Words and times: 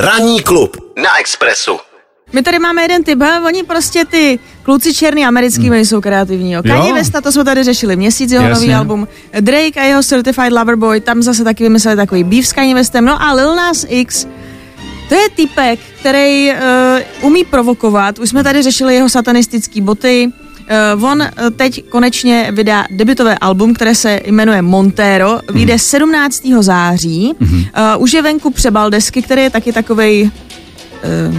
Ranní 0.00 0.42
klub 0.42 0.76
na 0.96 1.18
Expressu. 1.20 1.78
My 2.32 2.42
tady 2.42 2.58
máme 2.58 2.82
jeden 2.82 3.04
typ, 3.04 3.22
he? 3.22 3.40
oni 3.40 3.62
prostě 3.62 4.04
ty 4.04 4.38
kluci 4.62 4.94
černý 4.94 5.26
americký, 5.26 5.68
hmm. 5.68 5.78
jsou 5.78 6.00
kreativní. 6.00 6.52
Jo. 6.52 6.62
Kanye 6.62 6.92
Westa, 6.92 7.20
to 7.20 7.32
jsme 7.32 7.44
tady 7.44 7.64
řešili 7.64 7.96
měsíc, 7.96 8.32
jeho 8.32 8.48
Jasně. 8.48 8.66
nový 8.66 8.74
album. 8.74 9.08
Drake 9.40 9.80
a 9.80 9.82
jeho 9.82 10.02
Certified 10.02 10.52
Lover 10.52 10.76
Boy, 10.76 11.00
tam 11.00 11.22
zase 11.22 11.44
taky 11.44 11.62
vymysleli 11.62 11.96
takový 11.96 12.24
beef 12.24 12.46
s 12.46 12.52
Kanye 12.52 12.74
Westem. 12.74 13.04
No 13.04 13.22
a 13.22 13.32
Lil 13.32 13.56
Nas 13.56 13.86
X, 13.88 14.26
to 15.08 15.14
je 15.14 15.28
typek, 15.28 15.80
který 16.00 16.52
uh, 16.52 17.26
umí 17.26 17.44
provokovat. 17.44 18.18
Už 18.18 18.28
jsme 18.28 18.44
tady 18.44 18.62
řešili 18.62 18.94
jeho 18.94 19.08
satanistický 19.08 19.80
boty. 19.80 20.32
Uh, 20.96 21.04
on 21.04 21.20
uh, 21.20 21.26
teď 21.56 21.84
konečně 21.88 22.48
vydá 22.52 22.84
debitové 22.90 23.38
album, 23.38 23.74
které 23.74 23.94
se 23.94 24.20
jmenuje 24.26 24.62
Montero. 24.62 25.40
Vyjde 25.52 25.74
mm. 25.74 25.78
17. 25.78 26.42
září. 26.60 27.34
Mm-hmm. 27.40 27.96
Uh, 27.96 28.02
už 28.02 28.12
je 28.12 28.22
venku 28.22 28.50
přebal 28.50 28.90
desky, 28.90 29.22
který 29.22 29.42
je 29.42 29.50
taky 29.50 29.72
takovej... 29.72 30.30
Uh, 31.28 31.36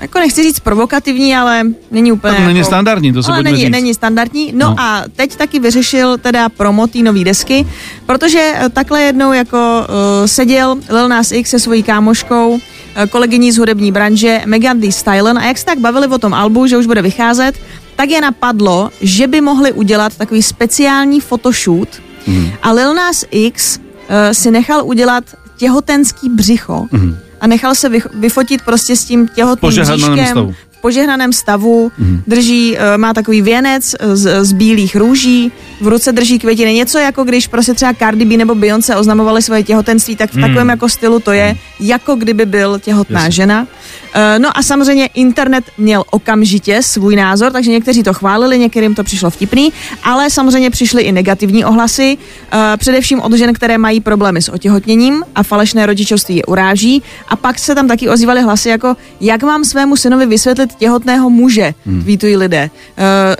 jako 0.00 0.18
nechci 0.18 0.42
říct 0.42 0.60
provokativní, 0.60 1.36
ale 1.36 1.62
není 1.90 2.12
úplně. 2.12 2.34
To 2.34 2.42
není 2.42 2.58
jako, 2.58 2.66
standardní, 2.66 3.12
to 3.12 3.22
se 3.22 3.32
ale 3.32 3.42
není, 3.42 3.56
říct. 3.56 3.70
není 3.70 3.94
standardní. 3.94 4.52
No, 4.52 4.70
no 4.70 4.74
a 4.78 5.04
teď 5.16 5.36
taky 5.36 5.58
vyřešil 5.58 6.18
teda 6.18 6.48
promo 6.48 6.86
té 6.86 6.98
nový 6.98 7.24
desky, 7.24 7.66
protože 8.06 8.54
takhle 8.72 9.02
jednou 9.02 9.32
jako 9.32 9.86
uh, 9.88 10.26
seděl 10.26 10.76
Lil 10.88 11.08
Nas 11.08 11.32
X 11.32 11.50
se 11.50 11.58
svojí 11.58 11.82
kámoškou 11.82 12.60
Eh, 12.96 13.06
kolegyní 13.06 13.52
z 13.52 13.58
hudební 13.58 13.92
branže 13.92 14.42
Megan 14.46 14.80
Thee 14.80 14.92
Stallion 14.92 15.38
a 15.38 15.44
jak 15.44 15.58
se 15.58 15.64
tak 15.64 15.78
bavili 15.78 16.06
o 16.06 16.18
tom 16.18 16.34
albu, 16.34 16.66
že 16.66 16.76
už 16.76 16.86
bude 16.86 17.02
vycházet, 17.02 17.54
tak 17.96 18.10
je 18.10 18.20
napadlo, 18.20 18.90
že 19.00 19.26
by 19.26 19.40
mohli 19.40 19.72
udělat 19.72 20.16
takový 20.16 20.42
speciální 20.42 21.20
photoshoot 21.20 21.88
mm. 22.26 22.50
a 22.62 22.72
Lil 22.72 22.94
Nas 22.94 23.24
X 23.30 23.78
uh, 23.78 24.14
si 24.32 24.50
nechal 24.50 24.84
udělat 24.84 25.24
těhotenský 25.56 26.28
břicho 26.28 26.86
mm. 26.92 27.16
a 27.40 27.46
nechal 27.46 27.74
se 27.74 27.88
vyfotit 28.14 28.62
prostě 28.62 28.96
s 28.96 29.04
tím 29.04 29.28
těhotným 29.28 29.70
bříškem 29.70 30.54
požehnaném 30.84 31.32
stavu, 31.32 31.92
mm. 31.98 32.22
drží, 32.26 32.76
eh, 32.76 32.98
má 33.00 33.14
takový 33.16 33.42
věnec 33.42 33.96
z, 34.12 34.44
z 34.44 34.52
bílých 34.52 34.96
růží, 34.96 35.52
v 35.80 35.88
ruce 35.88 36.12
drží 36.12 36.38
květiny. 36.38 36.74
Něco 36.74 36.98
jako 36.98 37.24
když 37.24 37.48
prostě 37.48 37.74
třeba 37.74 37.94
Cardi 37.96 38.24
B 38.24 38.36
nebo 38.36 38.54
Beyoncé 38.54 38.96
oznamovali 38.96 39.42
svoje 39.42 39.62
těhotenství, 39.62 40.16
tak 40.16 40.30
v 40.30 40.36
mm. 40.36 40.42
takovém 40.42 40.68
jako 40.68 40.88
stylu 40.88 41.20
to 41.20 41.32
je, 41.32 41.56
jako 41.80 42.14
kdyby 42.14 42.46
byl 42.46 42.78
těhotná 42.78 43.20
Jasně. 43.20 43.32
žena. 43.32 43.66
Eh, 44.14 44.38
no 44.38 44.58
a 44.58 44.62
samozřejmě 44.62 45.06
internet 45.06 45.64
měl 45.78 46.04
okamžitě 46.10 46.82
svůj 46.82 47.16
názor, 47.16 47.52
takže 47.52 47.70
někteří 47.70 48.02
to 48.02 48.14
chválili, 48.14 48.58
některým 48.58 48.94
to 48.94 49.04
přišlo 49.04 49.30
vtipný, 49.30 49.72
ale 50.02 50.30
samozřejmě 50.30 50.70
přišly 50.70 51.02
i 51.02 51.12
negativní 51.12 51.64
ohlasy, 51.64 52.18
eh, 52.52 52.76
především 52.76 53.20
od 53.20 53.32
žen, 53.32 53.52
které 53.52 53.78
mají 53.78 54.00
problémy 54.00 54.42
s 54.42 54.48
otěhotněním 54.48 55.24
a 55.34 55.42
falešné 55.42 55.86
rodičovství 55.86 56.36
je 56.36 56.44
uráží. 56.44 57.02
A 57.28 57.36
pak 57.36 57.58
se 57.58 57.74
tam 57.74 57.88
taky 57.88 58.08
ozývaly 58.08 58.42
hlasy 58.42 58.68
jako, 58.68 58.96
jak 59.20 59.42
mám 59.42 59.64
svému 59.64 59.96
synovi 59.96 60.26
vysvětlit 60.26 60.73
těhotného 60.74 61.30
muže, 61.30 61.74
hmm. 61.86 62.02
tweetují 62.02 62.36
lidé. 62.36 62.70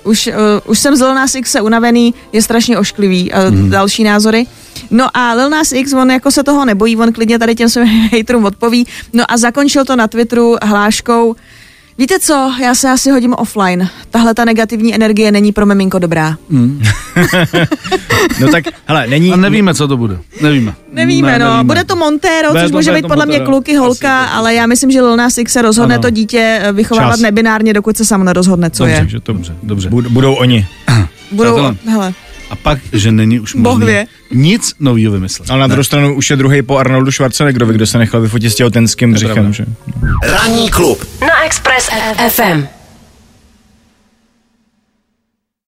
Uh, 0.05 0.11
už, 0.11 0.27
uh, 0.27 0.71
už 0.71 0.79
jsem 0.79 0.97
z 0.97 1.01
Lil 1.01 1.15
Nas 1.15 1.35
X 1.35 1.57
unavený, 1.63 2.15
je 2.33 2.43
strašně 2.43 2.79
ošklivý. 2.79 3.33
Uh, 3.33 3.39
hmm. 3.39 3.71
Další 3.71 4.05
názory. 4.05 4.47
No 4.91 5.17
a 5.17 5.33
Lil 5.33 5.51
Nas 5.51 5.73
X, 5.73 5.93
on 5.93 6.11
jako 6.11 6.31
se 6.31 6.43
toho 6.45 6.65
nebojí, 6.65 6.97
on 6.97 7.13
klidně 7.13 7.39
tady 7.39 7.55
těm 7.55 7.69
svým 7.69 8.09
haterům 8.13 8.45
odpoví. 8.45 8.87
No 9.13 9.25
a 9.29 9.37
zakončil 9.37 9.85
to 9.85 9.97
na 9.97 10.09
Twitteru 10.09 10.57
hláškou, 10.63 11.37
Víte 11.99 12.21
co, 12.21 12.53
já 12.63 12.75
se 12.75 12.91
asi 12.91 13.11
hodím 13.11 13.35
offline. 13.35 13.89
Tahle 14.11 14.35
ta 14.35 14.45
negativní 14.45 14.95
energie 14.95 15.33
není 15.33 15.53
pro 15.53 15.67
miminko 15.67 15.99
dobrá. 15.99 16.37
Mm. 16.49 16.83
no 18.41 18.49
tak, 18.49 18.65
hele, 18.87 19.07
není... 19.07 19.33
A 19.33 19.37
nevíme, 19.37 19.75
co 19.75 19.89
to 19.89 19.97
bude. 19.97 20.19
Nevíme. 20.43 20.75
Nevíme, 20.93 21.33
ne, 21.33 21.39
no. 21.39 21.51
Nevíme. 21.51 21.65
Bude 21.65 21.85
to 21.85 21.97
Montero, 21.97 22.49
což 22.61 22.71
může 22.71 22.93
být 22.93 23.07
podle 23.07 23.27
mě 23.27 23.41
kluky, 23.41 23.77
holka, 23.77 24.25
asi, 24.25 24.33
ale 24.33 24.55
já 24.55 24.67
myslím, 24.67 24.91
že 24.91 25.03
Lil 25.03 25.17
Nas 25.17 25.39
X 25.39 25.53
se 25.53 25.63
rozhodne 25.63 25.95
ano. 25.95 26.03
to 26.03 26.11
dítě 26.11 26.63
vychovávat 26.73 27.13
Čas. 27.13 27.21
nebinárně, 27.21 27.73
dokud 27.73 27.97
se 27.97 28.05
sám 28.05 28.25
nerozhodne, 28.25 28.71
co 28.71 28.85
dobře, 28.85 29.01
je. 29.03 29.09
Že, 29.09 29.19
dobře, 29.25 29.57
dobře. 29.63 29.91
Budou 29.91 30.35
oni. 30.35 30.67
Budou, 31.33 31.77
hele 31.87 32.15
a 32.51 32.57
pak, 32.57 32.79
že 32.93 33.13
není 33.13 33.41
už 33.41 33.55
možné 33.55 34.07
nic 34.33 34.73
nového 34.81 35.13
vymyslet. 35.13 35.51
Ale 35.51 35.61
na 35.61 35.67
druhou 35.67 35.85
stranu 35.85 36.15
už 36.15 36.31
je 36.31 36.37
druhý 36.37 36.63
po 36.63 36.77
Arnoldu 36.77 37.13
Schwarzeneggerovi, 37.13 37.75
kdo 37.75 37.87
se 37.87 37.99
nechal 37.99 38.21
vyfotit 38.21 38.53
s 38.53 38.55
těhotenským 38.55 39.13
břichem. 39.13 39.53
Že? 39.53 39.65
Ranní 40.27 40.71
klub 40.71 41.07
na 41.21 41.45
Express 41.45 41.91
FM. 42.29 42.67